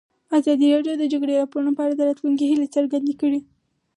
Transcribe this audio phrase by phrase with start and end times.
[0.37, 3.39] ازادي راډیو د د جګړې راپورونه په اړه د راتلونکي هیلې څرګندې کړې.